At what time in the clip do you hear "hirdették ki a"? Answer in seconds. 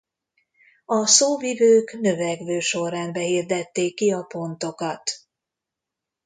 3.23-4.21